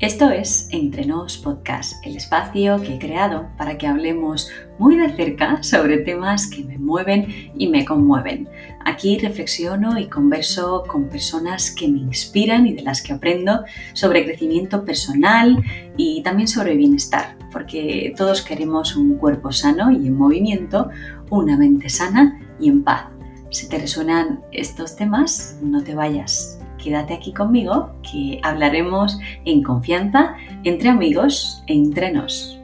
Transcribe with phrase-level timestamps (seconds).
[0.00, 4.48] Esto es Entre Nos Podcast, el espacio que he creado para que hablemos
[4.78, 8.48] muy de cerca sobre temas que me mueven y me conmueven.
[8.84, 14.24] Aquí reflexiono y converso con personas que me inspiran y de las que aprendo sobre
[14.24, 15.60] crecimiento personal
[15.96, 20.90] y también sobre bienestar, porque todos queremos un cuerpo sano y en movimiento,
[21.28, 23.06] una mente sana y en paz.
[23.50, 30.36] Si te resuenan estos temas, no te vayas, quédate aquí conmigo que hablaremos en confianza,
[30.64, 32.58] entre amigos e entre nos.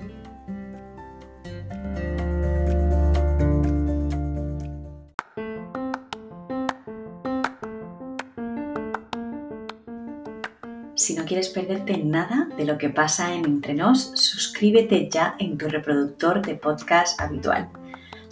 [10.97, 15.59] Si no quieres perderte nada de lo que pasa en Entre Nos, suscríbete ya en
[15.59, 17.69] tu reproductor de podcast habitual.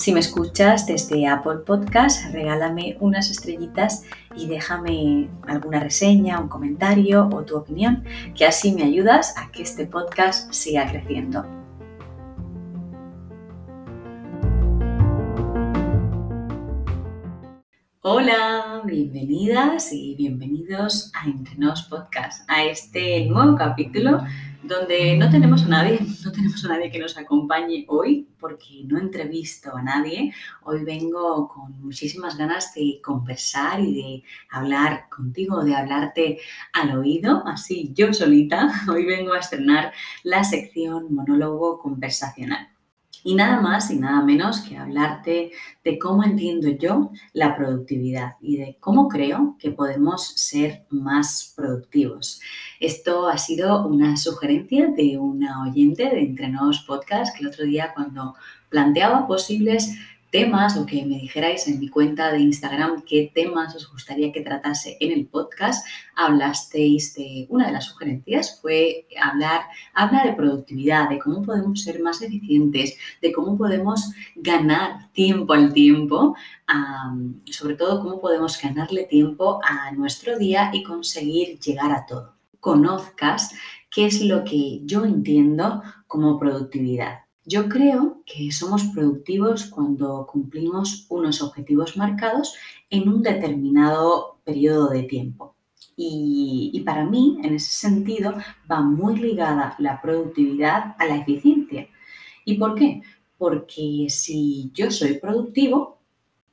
[0.03, 4.03] Si me escuchas desde Apple Podcast, regálame unas estrellitas
[4.35, 8.03] y déjame alguna reseña, un comentario o tu opinión,
[8.35, 11.62] que así me ayudas a que este podcast siga creciendo.
[18.05, 24.25] Hola, bienvenidas y bienvenidos a Entre Nos Podcast, a este nuevo capítulo
[24.65, 28.99] donde no tenemos a nadie, no tenemos a nadie que nos acompañe hoy porque no
[28.99, 30.35] entrevisto a nadie.
[30.65, 36.41] Hoy vengo con muchísimas ganas de conversar y de hablar contigo, de hablarte
[36.73, 38.69] al oído, así yo solita.
[38.91, 39.93] Hoy vengo a estrenar
[40.25, 42.72] la sección monólogo conversacional.
[43.25, 45.53] Y nada más y nada menos que hablarte
[45.85, 52.41] de cómo entiendo yo la productividad y de cómo creo que podemos ser más productivos.
[52.81, 56.53] Esto ha sido una sugerencia de una oyente de Entre
[56.87, 58.35] Podcast que el otro día cuando
[58.69, 59.97] planteaba posibles
[60.33, 64.41] temas o que me dijerais en mi cuenta de Instagram qué temas os gustaría que
[64.41, 65.87] tratase en el podcast,
[66.17, 69.61] hablasteis de una de las sugerencias, fue hablar,
[69.93, 75.75] habla de productividad, de cómo podemos ser más eficientes, de cómo podemos ganar tiempo al
[75.75, 76.35] tiempo,
[77.45, 82.37] sobre todo cómo podemos ganarle tiempo a nuestro día y conseguir llegar a todo.
[82.59, 83.53] Conozcas
[83.91, 87.21] qué es lo que yo entiendo como productividad.
[87.45, 92.55] Yo creo que somos productivos cuando cumplimos unos objetivos marcados
[92.89, 95.57] en un determinado periodo de tiempo.
[95.97, 98.35] Y, para mí, en ese sentido,
[98.71, 101.89] va muy ligada la productividad a la eficiencia.
[102.45, 103.03] ¿Y por qué?
[103.39, 105.99] Porque si yo soy productivo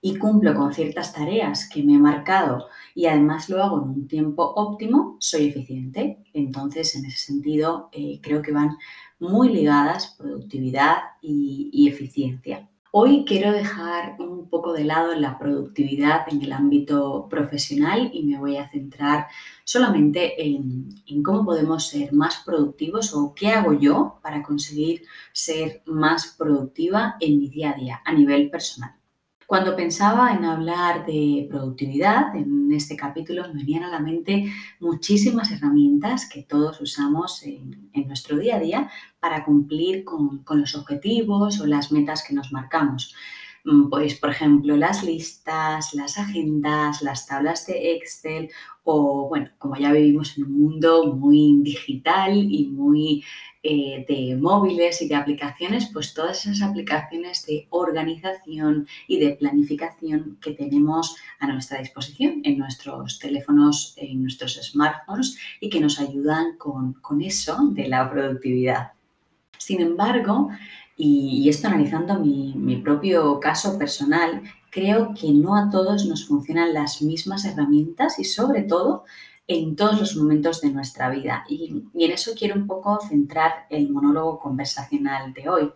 [0.02, 4.08] y cumplo con ciertas tareas que me he marcado y además lo hago en un
[4.08, 6.24] tiempo óptimo, soy eficiente.
[6.34, 8.78] Entonces, en ese sentido, eh, creo que van
[9.20, 12.70] muy ligadas, productividad y, eficiencia.
[12.92, 18.40] Hoy quiero dejar un poco de lado la productividad en el ámbito profesional y me
[18.40, 19.28] voy a centrar
[19.64, 25.04] solamente en, cómo podemos ser más productivos o qué hago yo para conseguir
[25.34, 28.99] ser más productiva en mi día a día a nivel personal.
[29.50, 34.46] Cuando pensaba en hablar de productividad, en este capítulo me venían a la mente
[34.80, 41.60] muchísimas herramientas que todos usamos en, nuestro día a día para cumplir con, los objetivos
[41.62, 43.16] o las metas que nos marcamos.
[43.66, 48.50] Mm, pues, por ejemplo, las listas, las agendas, las tablas de Excel
[48.84, 53.24] o, bueno, como ya vivimos en un mundo muy digital y muy
[53.62, 60.38] eh, de móviles y de aplicaciones, pues todas esas aplicaciones de organización y de planificación
[60.42, 66.56] que tenemos a nuestra disposición en nuestros teléfonos, en nuestros smartphones y que nos ayudan
[66.58, 68.94] con, eso de la productividad.
[69.58, 70.50] Sin embargo,
[71.02, 77.02] y, esto analizando mi, propio caso personal, creo que no a todos nos funcionan las
[77.02, 79.06] mismas herramientas y sobre todo
[79.48, 81.46] en todos los momentos de nuestra vida.
[81.48, 85.72] Y, en eso quiero un poco centrar el monólogo conversacional de hoy.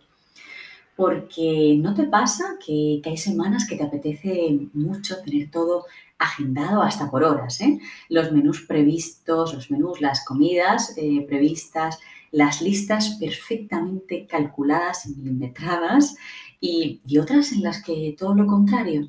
[0.94, 5.86] Porque ¿no te pasa que, hay semanas que te apetece mucho tener todo
[6.18, 7.62] agendado hasta por horas?
[7.62, 7.78] ¿eh?
[8.10, 11.98] Los menús previstos, los menús, las comidas eh, previstas,
[12.34, 16.16] las listas perfectamente calculadas y milimetradas
[16.60, 19.08] y, otras en las que todo lo contrario,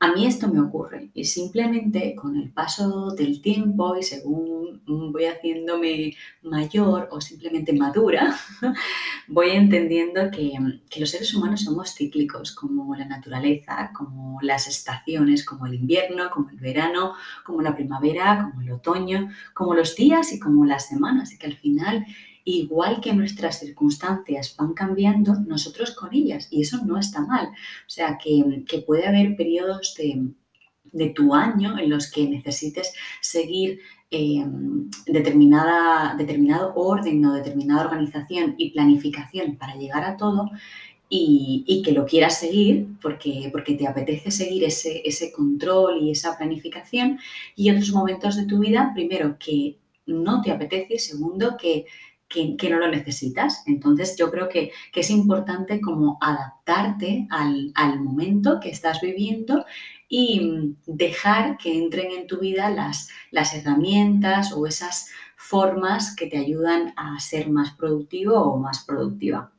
[0.00, 5.24] a mí esto me ocurre y simplemente con el paso del tiempo y según voy
[5.26, 8.34] haciéndome mayor o simplemente madura,
[9.28, 10.52] voy entendiendo que,
[10.98, 16.48] los seres humanos somos cíclicos como la naturaleza, como las estaciones, como el invierno, como
[16.48, 17.12] el verano,
[17.44, 21.46] como la primavera, como el otoño, como los días y como las semanas y que
[21.48, 22.06] al final
[22.44, 27.46] igual que nuestras circunstancias van cambiando, nosotros con ellas, y eso no está mal.
[27.46, 33.80] O sea, que, puede haber periodos de, tu año en los que necesites seguir
[34.10, 40.50] em, determinada, determinado orden o determinada organización y planificación para llegar a todo
[41.14, 46.38] y, que lo quieras seguir porque, porque te apetece seguir ese, ese control y esa
[46.38, 47.18] planificación
[47.54, 51.84] y otros momentos de tu vida, primero, que no te apetece y segundo, que,
[52.32, 53.62] que, no lo necesitas.
[53.66, 59.64] Entonces yo creo que, es importante como adaptarte al, momento que estás viviendo
[60.08, 66.94] y dejar que entren en tu vida las herramientas o esas formas que te ayudan
[66.96, 69.52] a ser más productivo o más productiva.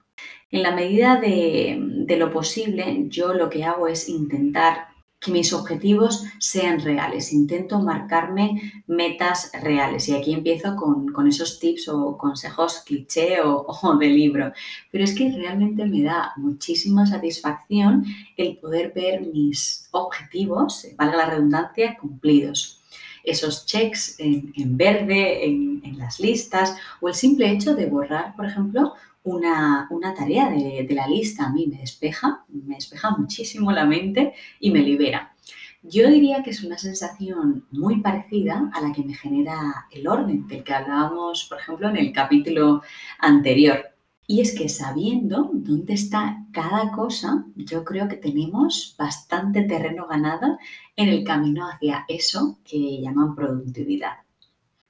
[0.53, 4.87] En la medida de, lo posible, yo lo que hago es intentar
[5.23, 7.31] que mis objetivos sean reales.
[7.31, 10.09] Intento marcarme metas reales.
[10.09, 14.51] Y aquí empiezo con, esos tips o consejos cliché o, de libro.
[14.91, 18.05] Pero es que realmente me da muchísima satisfacción
[18.35, 22.81] el poder ver mis objetivos, valga la redundancia, cumplidos.
[23.23, 28.95] Esos checks en, verde, en las listas o el simple hecho de borrar, por ejemplo,
[29.23, 34.71] una, tarea de, la lista a mí me despeja, me despeja muchísimo la mente y
[34.71, 35.33] me libera.
[35.81, 40.47] Yo diría que es una sensación muy parecida a la que me genera el orden,
[40.47, 42.81] del que hablábamos, por ejemplo, en el capítulo
[43.19, 43.93] anterior.
[44.25, 50.57] Y es que sabiendo dónde está cada cosa, yo creo que tenemos bastante terreno ganado
[50.95, 54.22] en el camino hacia eso que llaman productividad.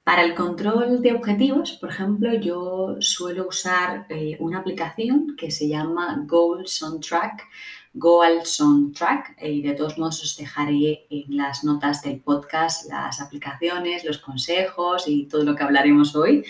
[0.04, 5.66] Para el control de objetivos, por ejemplo, yo suelo usar eh, una aplicación que se
[5.66, 7.48] llama Goals on Track,
[7.94, 13.18] Goals on Track, y de todos modos os dejaré en las notas del podcast las
[13.22, 16.44] aplicaciones, los consejos y todo lo que hablaremos hoy.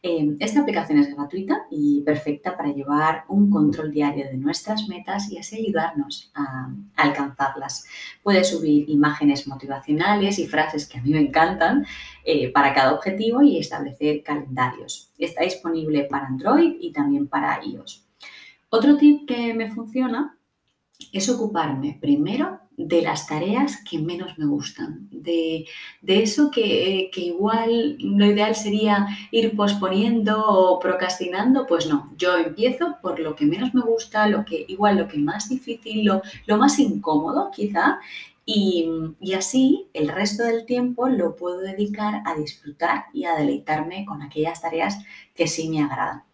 [0.00, 5.28] Em, esta aplicación es gratuita y perfecta para llevar un control diario de nuestras metas
[5.30, 7.84] y así ayudarnos a, alcanzarlas.
[8.22, 11.84] Puede subir imágenes motivacionales y frases que a mí me encantan
[12.24, 15.12] eh, para cada objetivo y establecer calendarios.
[15.18, 18.06] Está disponible para Android y también para iOS.
[18.70, 20.38] Otro tip que me funciona
[21.12, 25.66] es ocuparme primero de las tareas que menos me gustan, de,
[26.06, 33.18] eso que, igual lo ideal sería ir posponiendo o procrastinando, pues no, yo empiezo por
[33.18, 36.78] lo que menos me gusta, lo que igual lo que más difícil, lo, lo más
[36.78, 37.98] incómodo quizá,
[38.44, 38.88] y,
[39.20, 44.22] y, así el resto del tiempo lo puedo dedicar a disfrutar y a deleitarme con
[44.22, 44.98] aquellas tareas
[45.34, 46.27] que sí me agradan.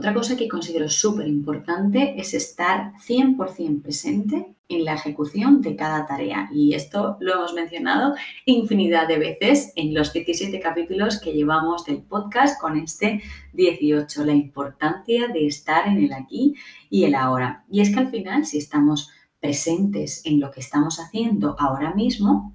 [0.00, 6.06] Otra cosa que considero súper importante es estar 100% presente en la ejecución de cada
[6.06, 6.48] tarea.
[6.54, 8.14] Y esto lo hemos mencionado
[8.46, 14.32] infinidad de veces en los 17 capítulos que llevamos del podcast con este 18, la
[14.32, 16.54] importancia de estar en el aquí
[16.88, 17.66] y el ahora.
[17.70, 22.54] Y es que al final, si estamos presentes en lo que estamos haciendo ahora mismo,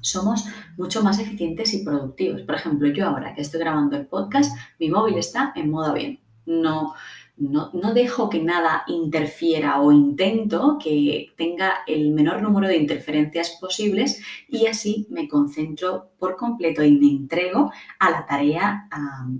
[0.00, 0.46] somos
[0.76, 2.42] mucho más eficientes y productivos.
[2.42, 6.21] Por ejemplo, yo ahora que estoy grabando el podcast, mi móvil está en modo avión
[6.46, 6.94] no,
[7.36, 14.22] no, dejo que nada interfiera o intento que tenga el menor número de interferencias posibles
[14.48, 18.88] y así me concentro por completo y me entrego a la tarea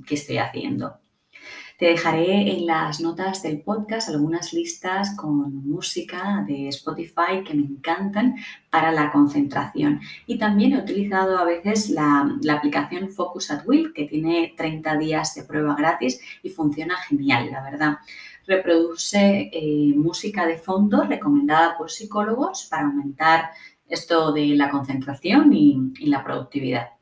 [0.07, 1.02] que estoy haciendo.
[1.83, 7.65] Te dejaré en las notas del podcast algunas listas con música de Spotify que me
[7.65, 8.37] encantan
[8.71, 10.01] para la concentración.
[10.29, 15.35] Y también he utilizado a veces la, aplicación Focus at Will, que tiene 30 días
[15.35, 17.99] de prueba gratis y funciona genial, la verdad
[18.47, 23.51] reproduce eh, música de fondo recomendada por psicólogos para aumentar
[23.89, 27.02] esto de la concentración y la productividad.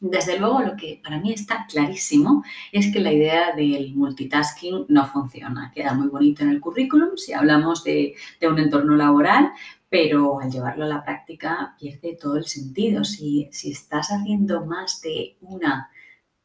[0.00, 2.42] Desde luego, lo que para mí está clarísimo
[2.72, 5.70] es que la idea del multitasking no funciona.
[5.74, 9.52] Queda muy bonito en el currículum si hablamos de, un entorno laboral,
[9.90, 13.04] pero al llevarlo a la práctica pierde todo el sentido.
[13.04, 15.90] Si, estás haciendo más de una,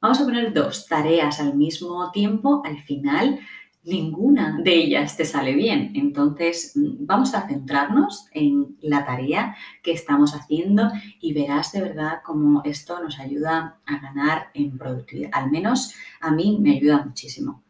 [0.02, 3.40] vamos a poner dos tareas al mismo tiempo, al final
[3.86, 5.92] ninguna de ellas te sale bien.
[5.96, 12.20] Entonces, mm, vamos a centrarnos en la tarea que estamos haciendo y verás de verdad
[12.24, 15.30] cómo esto nos ayuda a ganar en productividad.
[15.34, 17.64] Al menos a mí me ayuda muchísimo.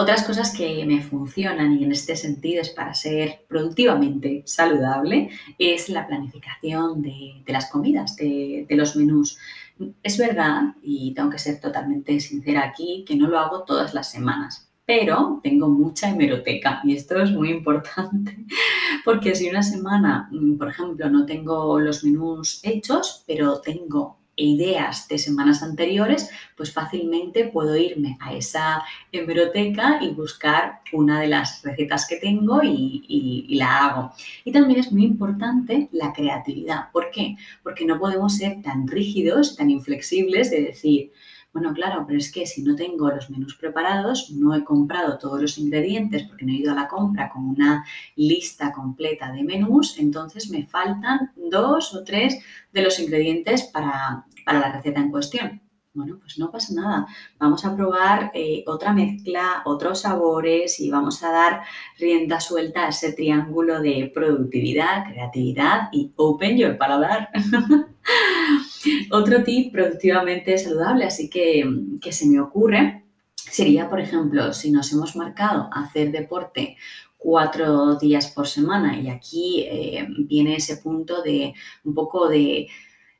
[0.00, 5.28] Otras cosas que me funcionan y en este sentido es para ser productivamente saludable
[5.58, 9.36] es la planificación de, las comidas, de, los menús.
[10.02, 14.10] Es verdad, y tengo que ser totalmente sincera aquí, que no lo hago todas las
[14.10, 18.46] semanas, pero tengo mucha hemeroteca y esto es muy importante
[19.04, 25.06] porque si una semana, mm, por ejemplo, no tengo los menús hechos, pero tengo ideas
[25.08, 28.82] de semanas anteriores, pues fácilmente puedo irme a esa
[29.12, 34.12] hemeroteca y buscar una de las recetas que tengo y, y, la hago.
[34.44, 36.90] Y también es muy importante la creatividad.
[36.92, 37.36] ¿Por qué?
[37.62, 41.12] Porque no podemos ser tan rígidos, tan inflexibles de decir,
[41.52, 45.40] bueno, claro, pero es que si no tengo los menús preparados, no he comprado todos
[45.40, 49.98] los ingredientes porque no he ido a la compra con una lista completa de menús,
[49.98, 52.38] entonces me faltan dos o tres
[52.72, 55.60] de los ingredientes para, la receta en cuestión.
[55.92, 57.06] Bueno, pues no pasa nada.
[57.38, 61.62] Vamos a probar eh, otra mezcla, otros sabores y vamos a dar
[61.98, 67.30] rienda suelta a ese triángulo de productividad, creatividad y open your paladar.
[69.10, 71.64] Otro tip productivamente saludable, así que,
[72.00, 73.04] que se me ocurre,
[73.36, 76.76] sería, por ejemplo, si nos hemos marcado hacer deporte
[77.18, 81.52] cuatro días por semana y aquí eh, viene ese punto de
[81.84, 82.68] un poco de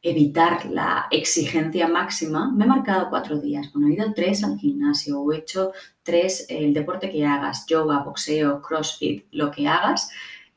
[0.02, 3.70] evitar la exigencia máxima, me he marcado cuatro días.
[3.72, 8.02] Bueno, he ido tres al gimnasio o he hecho tres, el deporte que hagas, yoga,
[8.02, 10.10] boxeo, crossfit, lo que hagas,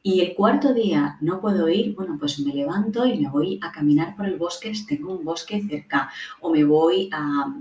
[0.05, 3.71] y el cuarto día no puedo ir, bueno, pues me levanto y me voy a
[3.71, 7.55] caminar por el bosque, tengo un bosque cerca, o me voy a,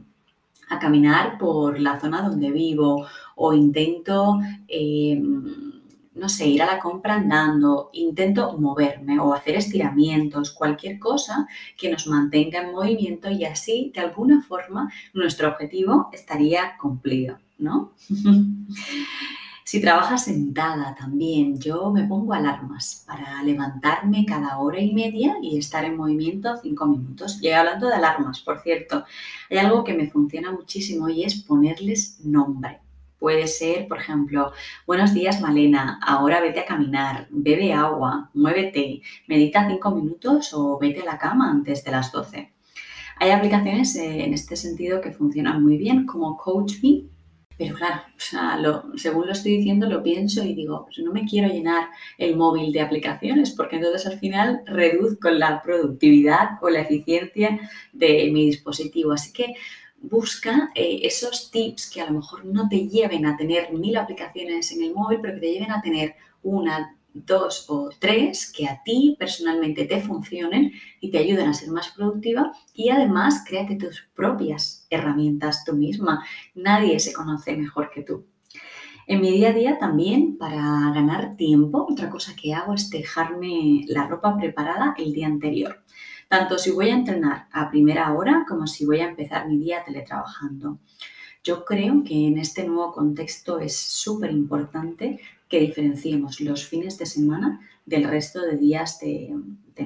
[0.81, 3.07] caminar por la zona donde vivo,
[3.37, 5.45] o intento, em,
[6.15, 11.47] no sé, ir a la compra andando, intento moverme o hacer estiramientos, cualquier cosa
[11.77, 17.93] que nos mantenga en movimiento y así, de alguna forma, nuestro objetivo estaría cumplido, ¿no?
[19.65, 25.57] Si trabajas sentada también, yo me pongo alarmas para levantarme cada hora y media y
[25.57, 27.39] estar en movimiento cinco minutos.
[27.41, 29.05] Y hablando de alarmas, por cierto,
[29.51, 32.81] hay algo que me funciona muchísimo y es ponerles nombre.
[33.19, 34.51] Puede ser, por ejemplo,
[34.85, 41.03] buenos días Malena, ahora vete a caminar, bebe agua, muévete, medita cinco minutos o vete
[41.03, 42.53] a la cama antes de las 12.
[43.21, 47.05] Hay aplicaciones eh, en este sentido que funcionan muy bien, como Coach Me,
[47.63, 51.89] pero claro, según lo estoy diciendo, lo pienso y digo, pues no me quiero llenar
[52.19, 57.59] el móvil de aplicaciones porque entonces al final reduzco la productividad o la eficiencia
[57.93, 59.13] de mi dispositivo.
[59.13, 59.55] Así que
[60.01, 64.73] busca eh, esos tips que a lo mejor no te lleven a tener mil aplicaciones
[64.73, 68.83] en el móvil, pero que te lleven a tener una, dos o tres que a
[68.83, 74.09] ti personalmente te funcionen y te ayuden a ser más productiva y además créate tus
[74.15, 76.25] propias herramientas tú misma.
[76.55, 78.27] Nadie se conoce mejor que tú.
[79.07, 83.85] En mi día a día también, para ganar tiempo, otra cosa que hago es dejarme
[83.89, 85.83] la ropa preparada el día anterior,
[86.33, 89.85] tanto si voy a entrenar a primera hora como si voy a empezar mi día
[89.85, 90.79] teletrabajando.
[91.45, 97.05] Yo creo que en este nuevo contexto es súper importante que diferenciemos los fines de
[97.05, 99.35] semana del resto de días de,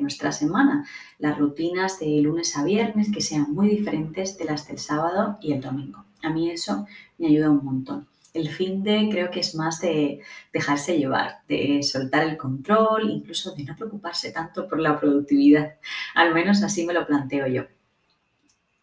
[0.01, 0.87] nuestra semana.
[1.19, 5.53] Las rutinas de lunes a viernes que sean muy diferentes de las del sábado y
[5.53, 6.05] el domingo.
[6.23, 6.87] A mí eso
[7.19, 8.07] me ayuda un montón.
[8.37, 10.21] El fin de creo que es más de
[10.53, 15.77] dejarse llevar, de soltar el control, incluso de no preocuparse tanto por la productividad.
[16.15, 17.63] Al menos así me lo planteo yo.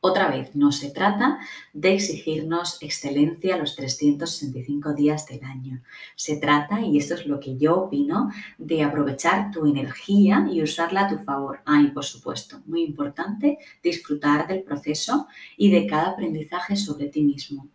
[0.02, 1.38] Otra vez, no se trata
[1.72, 5.84] de exigirnos excelencia los 365 días del año.
[6.16, 11.02] Se trata, y esto es lo que yo opino, de aprovechar tu energía y usarla
[11.02, 11.62] a tu favor.
[11.68, 17.22] Ah, y por supuesto, muy importante, disfrutar del proceso y de cada aprendizaje sobre ti
[17.22, 17.70] mismo.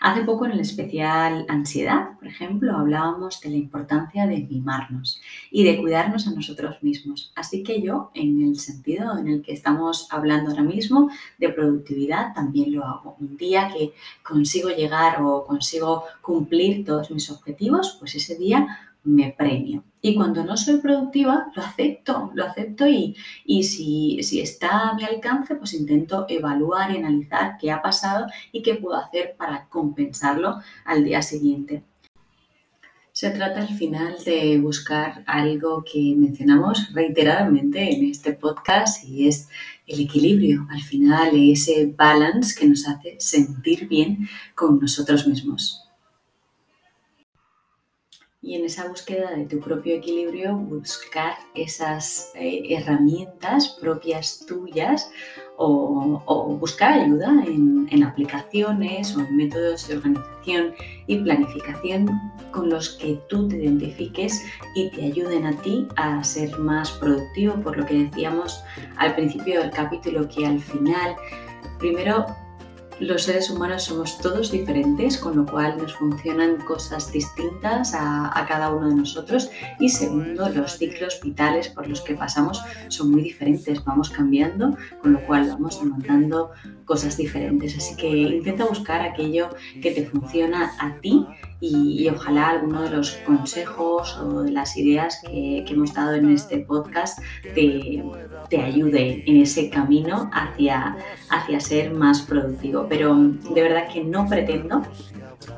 [0.00, 5.20] Hace poco en el especial Ansiedad, por ejemplo, hablábamos de la importancia de mimarnos
[5.50, 7.32] y de cuidarnos a nosotros mismos.
[7.34, 12.34] Así que yo, en el sentido en el que estamos hablando ahora mismo de productividad,
[12.34, 13.16] también lo hago.
[13.18, 13.92] Un día que
[14.22, 18.66] consigo llegar o consigo cumplir todos mis objetivos, pues ese día
[19.02, 19.82] me premio.
[20.06, 24.94] Y cuando no soy productiva, lo acepto, lo acepto y, y si, si, está a
[24.94, 29.66] mi alcance, pues intento evaluar y analizar qué ha pasado y qué puedo hacer para
[29.68, 31.82] compensarlo al día siguiente.
[33.10, 39.48] Se trata al final de buscar algo que mencionamos reiteradamente en este podcast y es
[39.88, 40.68] el equilibrio.
[40.70, 45.85] Al final, ese balance que nos hace sentir bien con nosotros mismos
[48.46, 55.10] y en esa búsqueda de tu propio equilibrio buscar esas eh, herramientas propias tuyas
[55.56, 60.74] o, buscar ayuda en, en, aplicaciones o en métodos de organización
[61.08, 62.06] y planificación
[62.52, 64.44] con los que tú te identifiques
[64.76, 68.62] y te ayuden a ti a ser más productivo, por lo que decíamos
[68.96, 71.16] al principio del capítulo que al final,
[71.78, 72.26] primero
[73.00, 78.70] los seres humanos somos todos diferentes, con lo cual nos funcionan cosas distintas a, cada
[78.72, 79.50] uno de nosotros.
[79.78, 85.12] Y segundo, los ciclos vitales por los que pasamos son muy diferentes, vamos cambiando, con
[85.12, 86.50] lo cual vamos demandando
[86.84, 87.76] cosas diferentes.
[87.76, 89.50] Así que intenta buscar aquello
[89.82, 91.26] que te funciona a ti
[91.60, 96.58] y, ojalá alguno de los consejos o de las ideas que, hemos dado en este
[96.58, 97.18] podcast
[97.54, 98.02] te,
[98.48, 100.96] te, ayude en ese camino hacia,
[101.30, 102.86] hacia ser más productivo.
[102.88, 104.82] Pero de verdad que no pretendo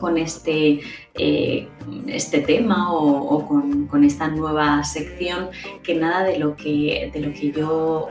[0.00, 0.80] con este,
[1.14, 1.68] eh,
[2.06, 5.50] este tema o, con, con, esta nueva sección
[5.82, 8.08] que nada de lo que, de lo que yo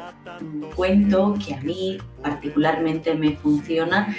[0.75, 4.15] cuento, que a mí particularmente me funciona,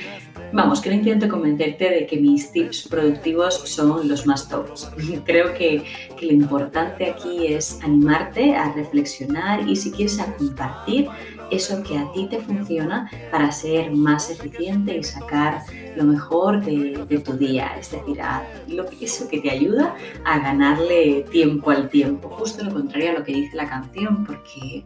[0.52, 4.90] Vamos, que no intento convencerte de que mis tips productivos son los más tops.
[5.24, 5.84] Creo que,
[6.20, 11.08] lo importante aquí es animarte a reflexionar y si quieres a compartir
[11.50, 15.62] eso que a ti te funciona para ser más eficiente y sacar
[15.96, 21.24] lo mejor de, tu día, es decir, a lo, eso que te ayuda a ganarle
[21.30, 24.84] tiempo al tiempo, justo lo contrario a lo que dice la canción, porque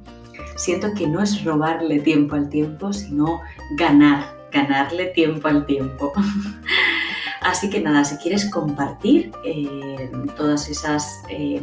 [0.57, 3.41] siento que no es robarle tiempo al tiempo, sino
[3.77, 6.13] ganar ganarle tiempo al tiempo.
[7.45, 10.69] Así que nada, si quieres compartir eh, todos
[11.29, 11.61] eh,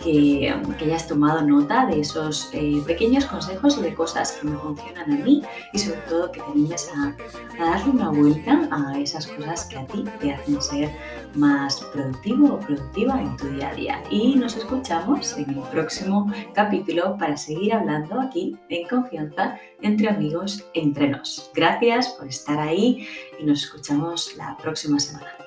[0.03, 5.11] que, hayas tomado nota de esos eh, pequeños consejos y de cosas que me funcionan
[5.11, 5.41] a mí
[5.73, 7.15] y sobre todo que te animes a,
[7.63, 10.89] a darle una vuelta a esas cosas que a ti te hacen ser
[11.35, 14.03] más productivo o productiva en tu día a día.
[14.09, 20.65] Y nos escuchamos en el próximo capítulo para seguir hablando aquí en confianza entre amigos,
[20.73, 21.51] entre nos.
[21.53, 23.07] Gracias por estar ahí
[23.39, 25.40] y nos escuchamos la próxima semana.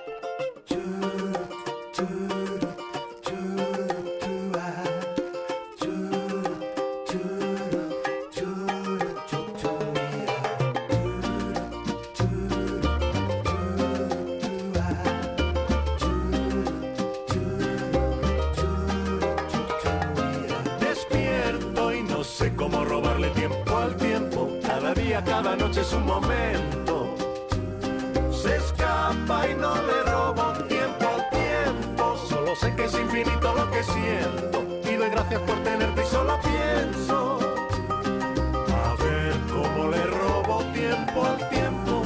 [25.54, 27.14] Cada noche es un momento.
[28.32, 32.16] Se escapa y no le robo tiempo al tiempo.
[32.28, 34.64] Solo sé que es infinito lo que siento.
[34.90, 37.38] Y doy gracias por tenerte y solo pienso.
[38.68, 42.02] A ver cómo le robo tiempo al tiempo.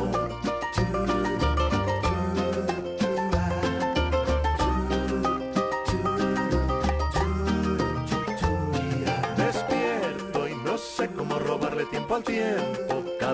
[9.36, 12.87] Despierto y no sé cómo robarle tiempo al tiempo